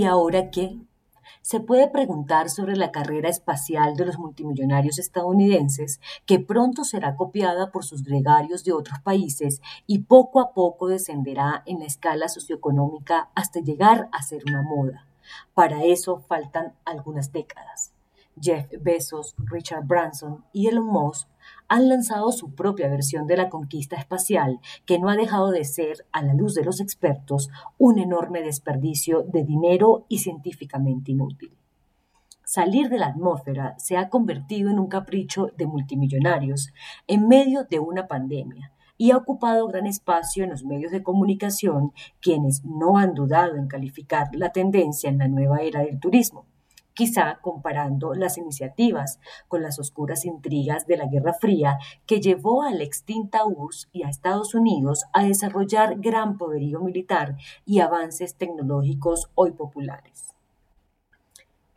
¿Y 0.00 0.04
ahora 0.04 0.48
qué? 0.50 0.80
Se 1.42 1.60
puede 1.60 1.86
preguntar 1.86 2.48
sobre 2.48 2.74
la 2.74 2.90
carrera 2.90 3.28
espacial 3.28 3.96
de 3.96 4.06
los 4.06 4.18
multimillonarios 4.18 4.98
estadounidenses, 4.98 6.00
que 6.24 6.38
pronto 6.38 6.84
será 6.84 7.16
copiada 7.16 7.70
por 7.70 7.84
sus 7.84 8.02
gregarios 8.02 8.64
de 8.64 8.72
otros 8.72 8.98
países 9.00 9.60
y 9.86 10.04
poco 10.04 10.40
a 10.40 10.54
poco 10.54 10.88
descenderá 10.88 11.62
en 11.66 11.80
la 11.80 11.84
escala 11.84 12.30
socioeconómica 12.30 13.28
hasta 13.34 13.60
llegar 13.60 14.08
a 14.12 14.22
ser 14.22 14.42
una 14.46 14.62
moda. 14.62 15.04
Para 15.52 15.84
eso 15.84 16.20
faltan 16.20 16.72
algunas 16.86 17.30
décadas. 17.30 17.92
Jeff 18.40 18.72
Bezos, 18.80 19.34
Richard 19.36 19.84
Branson 19.86 20.46
y 20.54 20.68
Elon 20.68 20.86
Musk 20.86 21.28
han 21.68 21.88
lanzado 21.88 22.32
su 22.32 22.54
propia 22.54 22.88
versión 22.88 23.26
de 23.26 23.36
la 23.36 23.48
conquista 23.48 23.96
espacial 23.96 24.58
que 24.86 24.98
no 24.98 25.08
ha 25.08 25.16
dejado 25.16 25.50
de 25.50 25.64
ser, 25.64 26.04
a 26.10 26.22
la 26.22 26.34
luz 26.34 26.54
de 26.54 26.64
los 26.64 26.80
expertos, 26.80 27.48
un 27.78 27.98
enorme 27.98 28.42
desperdicio 28.42 29.22
de 29.22 29.44
dinero 29.44 30.04
y 30.08 30.18
científicamente 30.18 31.12
inútil. 31.12 31.56
Salir 32.44 32.88
de 32.88 32.98
la 32.98 33.06
atmósfera 33.06 33.76
se 33.78 33.96
ha 33.96 34.08
convertido 34.08 34.70
en 34.70 34.80
un 34.80 34.88
capricho 34.88 35.52
de 35.56 35.66
multimillonarios 35.66 36.72
en 37.06 37.28
medio 37.28 37.62
de 37.62 37.78
una 37.78 38.08
pandemia 38.08 38.72
y 38.96 39.12
ha 39.12 39.16
ocupado 39.16 39.68
gran 39.68 39.86
espacio 39.86 40.42
en 40.42 40.50
los 40.50 40.64
medios 40.64 40.90
de 40.90 41.04
comunicación, 41.04 41.92
quienes 42.20 42.64
no 42.64 42.98
han 42.98 43.14
dudado 43.14 43.54
en 43.54 43.68
calificar 43.68 44.26
la 44.32 44.50
tendencia 44.50 45.08
en 45.08 45.18
la 45.18 45.28
nueva 45.28 45.58
era 45.58 45.82
del 45.82 46.00
turismo 46.00 46.46
quizá 47.00 47.38
comparando 47.40 48.12
las 48.12 48.36
iniciativas 48.36 49.20
con 49.48 49.62
las 49.62 49.78
oscuras 49.78 50.26
intrigas 50.26 50.86
de 50.86 50.98
la 50.98 51.06
Guerra 51.06 51.32
Fría 51.32 51.78
que 52.04 52.20
llevó 52.20 52.62
a 52.62 52.74
la 52.74 52.84
extinta 52.84 53.46
URSS 53.46 53.88
y 53.90 54.02
a 54.02 54.10
Estados 54.10 54.54
Unidos 54.54 55.06
a 55.14 55.24
desarrollar 55.24 55.98
gran 55.98 56.36
poderío 56.36 56.80
militar 56.80 57.38
y 57.64 57.80
avances 57.80 58.34
tecnológicos 58.34 59.30
hoy 59.34 59.52
populares. 59.52 60.34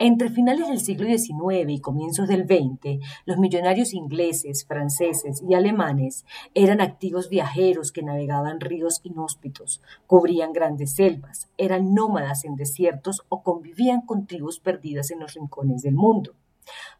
Entre 0.05 0.29
finales 0.29 0.67
del 0.67 0.81
siglo 0.81 1.07
XIX 1.07 1.69
y 1.69 1.79
comienzos 1.79 2.27
del 2.27 2.43
XX, 2.43 2.99
los 3.23 3.37
millonarios 3.37 3.93
ingleses, 3.93 4.65
franceses 4.65 5.41
y 5.47 5.53
alemanes 5.53 6.25
eran 6.53 6.81
activos 6.81 7.29
viajeros 7.29 7.93
que 7.93 8.03
navegaban 8.03 8.59
ríos 8.59 8.99
inhóspitos, 9.03 9.81
cubrían 10.05 10.51
grandes 10.51 10.95
selvas, 10.95 11.47
eran 11.57 11.93
nómadas 11.93 12.43
en 12.43 12.57
desiertos 12.57 13.21
o 13.29 13.43
convivían 13.43 14.01
con 14.01 14.27
tribus 14.27 14.59
perdidas 14.59 15.09
en 15.09 15.21
los 15.21 15.35
rincones 15.35 15.83
del 15.83 15.95
mundo. 15.95 16.35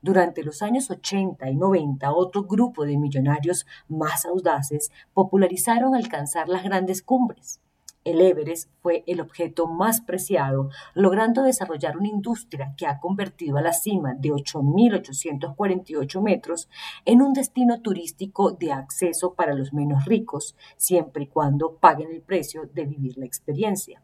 Durante 0.02 0.42
los 0.42 0.62
años 0.62 0.90
80 0.90 1.50
y 1.50 1.58
90, 1.58 2.10
otro 2.14 2.44
grupo 2.44 2.86
de 2.86 2.98
millonarios 2.98 3.66
más 3.90 4.23
audaces 4.23 4.94
popularizaron 5.14 5.94
alcanzar 5.94 6.48
las 6.48 6.64
grandes 6.64 7.02
cumbres. 7.02 7.60
El 8.04 8.20
Everest 8.20 8.70
fue 8.82 9.06
el 9.08 9.22
objeto 9.22 9.66
más 9.68 10.02
preciado, 10.02 10.70
logrando 10.94 11.42
desarrollar 11.42 11.96
una 11.98 12.10
industria 12.10 12.73
que 12.76 12.86
ha 12.86 13.00
convertido 13.00 13.56
a 13.56 13.62
la 13.62 13.72
cima 13.72 14.14
de 14.14 14.30
8.848 14.30 16.22
metros 16.22 16.68
en 17.06 17.22
un 17.22 17.32
destino 17.32 17.82
turístico 17.82 18.52
de 18.52 18.73
acceso 18.73 19.36
para 19.36 19.54
los 19.54 19.72
menos 19.72 20.04
ricos, 20.04 20.58
siempre 20.76 21.23
y 21.23 21.28
cuando 21.28 21.78
paguen 21.78 22.12
el 22.12 22.22
precio 22.22 22.70
de 22.73 22.86
vivir 22.86 23.18
la 23.18 23.26
experiencia. 23.26 24.02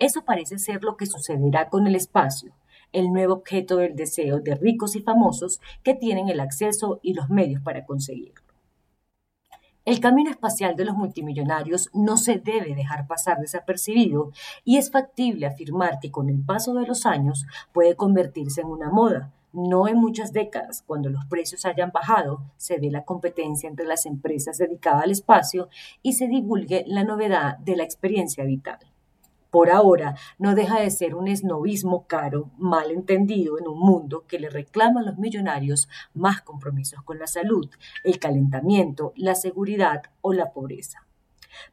Eso 0.00 0.24
parece 0.24 0.58
ser 0.58 0.82
lo 0.82 0.96
que 0.96 1.06
sucederá 1.06 1.68
con 1.68 1.86
el 1.86 1.94
espacio, 1.94 2.52
el 2.92 3.12
nuevo 3.12 3.34
objeto 3.34 3.76
del 3.76 3.94
deseo 3.94 4.40
de 4.40 4.56
ricos 4.56 4.96
y 4.96 5.02
famosos 5.02 5.60
que 5.84 5.94
tienen 5.94 6.28
el 6.28 6.40
acceso 6.40 6.98
y 7.02 7.14
los 7.14 7.30
medios 7.30 7.62
para 7.62 7.86
conseguirlo. 7.86 8.47
El 9.88 10.00
camino 10.00 10.28
espacial 10.28 10.76
de 10.76 10.84
los 10.84 10.96
multimillonarios 10.96 11.88
no 11.94 12.18
se 12.18 12.38
debe 12.38 12.74
dejar 12.74 13.06
pasar 13.06 13.38
desapercibido 13.38 14.32
y 14.62 14.76
es 14.76 14.90
factible 14.90 15.46
afirmar 15.46 15.98
que 15.98 16.10
con 16.10 16.28
el 16.28 16.44
paso 16.44 16.74
de 16.74 16.86
los 16.86 17.06
años 17.06 17.46
puede 17.72 17.96
convertirse 17.96 18.60
en 18.60 18.66
una 18.66 18.90
moda. 18.90 19.32
No 19.54 19.88
en 19.88 19.96
muchas 19.96 20.34
décadas, 20.34 20.84
cuando 20.86 21.08
los 21.08 21.24
precios 21.24 21.64
hayan 21.64 21.90
bajado, 21.90 22.42
se 22.58 22.76
dé 22.76 22.90
la 22.90 23.06
competencia 23.06 23.66
entre 23.66 23.86
las 23.86 24.04
empresas 24.04 24.58
dedicadas 24.58 25.04
al 25.04 25.10
espacio 25.10 25.70
y 26.02 26.12
se 26.12 26.28
divulgue 26.28 26.84
la 26.86 27.04
novedad 27.04 27.56
de 27.56 27.76
la 27.76 27.84
experiencia 27.84 28.44
vital 28.44 28.80
por 29.50 29.70
ahora 29.70 30.14
no 30.38 30.54
deja 30.54 30.80
de 30.80 30.90
ser 30.90 31.14
un 31.14 31.28
esnovismo 31.28 32.06
caro, 32.06 32.50
mal 32.58 32.90
entendido 32.90 33.58
en 33.58 33.68
un 33.68 33.78
mundo 33.78 34.24
que 34.26 34.38
le 34.38 34.50
reclama 34.50 35.00
a 35.00 35.04
los 35.04 35.18
millonarios 35.18 35.88
más 36.14 36.42
compromisos 36.42 37.02
con 37.02 37.18
la 37.18 37.26
salud, 37.26 37.68
el 38.04 38.18
calentamiento, 38.18 39.12
la 39.16 39.34
seguridad 39.34 40.02
o 40.20 40.32
la 40.32 40.52
pobreza. 40.52 41.06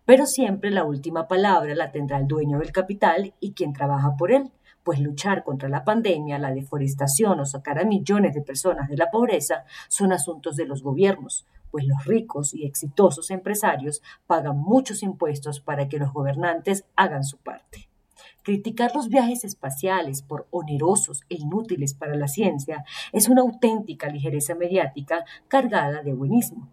Pero 0.05 0.25
siempre 0.25 0.71
la 0.71 0.83
última 0.83 1.27
palabra 1.27 1.75
la 1.75 1.91
tendrá 1.91 2.17
el 2.17 2.27
dueño 2.27 2.59
del 2.59 2.71
capital 2.71 3.33
y 3.39 3.53
quien 3.53 3.73
trabaja 3.73 4.15
por 4.15 4.31
él, 4.31 4.51
pues 4.83 4.99
luchar 4.99 5.43
contra 5.43 5.67
la 5.67 5.83
pandemia, 5.83 6.37
la 6.37 6.53
deforestación 6.53 7.39
o 7.39 7.45
sacar 7.45 7.79
a 7.79 7.85
millones 7.85 8.35
de 8.35 8.41
personas 8.41 8.87
de 8.87 8.97
la 8.97 9.09
pobreza 9.09 9.65
son 9.87 10.13
asuntos 10.13 10.55
de 10.55 10.65
los 10.65 10.83
gobiernos, 10.83 11.45
pues 11.75 11.87
los 11.87 12.05
ricos 12.05 12.53
y 12.53 12.65
exitosos 12.65 13.31
empresarios 13.31 14.01
pagan 14.27 14.57
muchos 14.57 15.03
impuestos 15.03 15.59
para 15.59 15.89
que 15.89 15.97
los 15.97 16.13
gobernantes 16.13 16.85
hagan 16.95 17.25
su 17.25 17.35
parte. 17.35 17.89
Criticar 18.43 18.95
los 18.95 19.09
viajes 19.09 19.43
espaciales 19.43 20.21
por 20.21 20.47
onerosos 20.51 21.23
e 21.27 21.35
inútiles 21.35 21.93
para 21.93 22.15
la 22.15 22.29
ciencia 22.29 22.85
es 23.11 23.27
una 23.27 23.41
auténtica 23.41 24.07
ligereza 24.07 24.55
mediática 24.55 25.25
cargada 25.49 26.01
de 26.01 26.13
buenismo. 26.13 26.69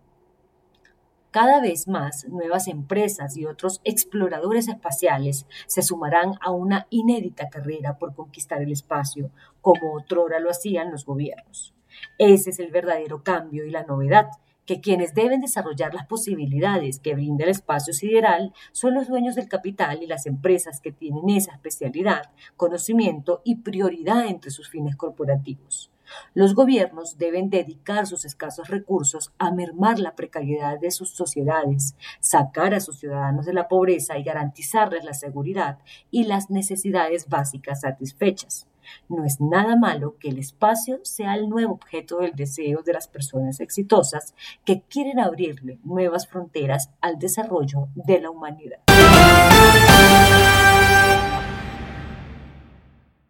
Cada 1.33 1.61
vez 1.61 1.89
más 1.89 2.29
nuevas 2.29 2.69
empresas 2.69 3.37
y 3.37 3.45
otros 3.45 3.81
exploradores 3.83 4.69
espaciales 4.69 5.47
se 5.67 5.83
sumarán 5.83 6.35
a 6.41 6.53
una 6.53 6.87
inédita 6.91 7.49
carrera 7.49 7.99
por 7.99 8.15
conquistar 8.15 8.63
el 8.63 8.71
espacio, 8.71 9.33
como 9.63 9.95
otrora 9.95 10.39
lo 10.39 10.49
hacían 10.49 10.93
los 10.93 11.05
gobiernos. 11.05 11.75
Ese 12.19 12.51
es 12.51 12.61
el 12.61 12.71
verdadero 12.71 13.25
cambio 13.25 13.65
y 13.65 13.71
la 13.73 13.83
novedad, 13.83 14.29
que 14.67 14.81
quienes 14.81 15.15
deben 15.15 15.41
desarrollar 15.41 15.95
las 15.95 16.07
posibilidades 16.07 16.99
que 16.99 17.15
brinda 17.15 17.45
el 17.45 17.51
espacio 17.51 17.93
sideral 17.93 18.53
son 18.73 18.95
los 18.95 19.09
dueños 19.09 19.35
del 19.35 19.49
capital 19.49 20.03
y 20.03 20.07
las 20.07 20.27
empresas 20.27 20.81
que 20.81 20.93
tienen 20.93 21.31
esa 21.31 21.53
especialidad, 21.53 22.33
conocimiento 22.57 23.43
y 23.45 23.57
prioridad 23.57 24.27
entre 24.27 24.51
sus 24.51 24.69
fines 24.69 24.97
corporativos. 24.97 25.92
Los 26.35 26.55
gobiernos 26.55 27.19
deben 27.19 27.51
dedicar 27.51 28.07
sus 28.07 28.25
escasos 28.25 28.69
recursos 28.69 29.33
a 29.39 29.51
mermar 29.51 29.99
la 29.99 30.15
precariedad 30.15 30.79
de 30.79 30.91
sus 30.91 31.11
sociedades, 31.11 31.95
sacar 32.21 32.75
a 32.75 32.81
sus 32.81 32.99
ciudadanos 32.99 33.47
de 33.47 33.55
la 33.55 33.69
pobreza 33.69 34.19
y 34.19 34.25
garantizarles 34.25 35.05
la 35.05 35.15
seguridad 35.15 35.79
y 36.11 36.25
las 36.25 36.51
necesidades 36.51 37.29
básicas 37.29 37.83
satisfechas. 37.83 38.67
No 39.09 39.25
es 39.25 39.41
nada 39.41 39.77
malo 39.77 40.17
que 40.19 40.29
el 40.29 40.39
espacio 40.39 41.01
sea 41.05 41.35
el 41.35 41.49
nuevo 41.49 41.75
objeto 41.75 42.19
del 42.19 42.35
deseo 42.35 42.83
de 42.83 42.93
las 42.93 43.09
personas 43.09 43.61
exitosas 43.61 44.35
que 44.65 44.83
quieren 44.83 45.21
abrirle 45.21 45.79
nuevas 45.85 46.27
fronteras 46.27 46.91
al 47.01 47.19
desarrollo 47.19 47.89
de 47.95 48.21
la 48.21 48.31
humanidad. 48.31 48.81